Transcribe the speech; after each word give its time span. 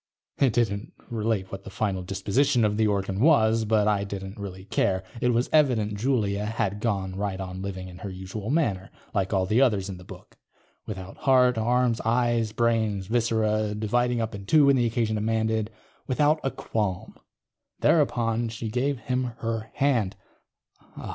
_It 0.43 0.53
didn't 0.53 0.93
relate 1.11 1.51
what 1.51 1.63
the 1.63 1.69
final 1.69 2.01
disposition 2.01 2.65
of 2.65 2.75
the 2.77 2.87
organ 2.87 3.19
was, 3.19 3.65
but 3.65 3.87
I 3.87 4.03
didn't 4.03 4.39
really 4.39 4.65
care. 4.65 5.03
It 5.21 5.29
was 5.29 5.47
evident 5.53 5.93
Julia 5.93 6.43
had 6.43 6.79
gone 6.79 7.15
right 7.15 7.39
on 7.39 7.61
living 7.61 7.87
in 7.87 7.99
her 7.99 8.09
usual 8.09 8.49
manner, 8.49 8.89
like 9.13 9.31
all 9.31 9.45
the 9.45 9.61
others 9.61 9.89
in 9.89 9.97
the 9.97 10.03
book. 10.03 10.37
Without 10.87 11.17
heart, 11.17 11.55
arms, 11.59 12.01
eyes, 12.03 12.51
brains, 12.51 13.05
viscera, 13.05 13.75
dividing 13.75 14.21
up 14.21 14.33
in 14.33 14.47
two 14.47 14.65
when 14.65 14.75
the 14.75 14.87
occasion 14.87 15.13
demanded. 15.17 15.69
Without 16.07 16.39
a 16.43 16.49
qualm._... 16.49 17.13
thereupon 17.81 18.49
she 18.49 18.69
gave 18.69 18.97
him 19.01 19.25
her 19.41 19.69
hand. 19.75 20.15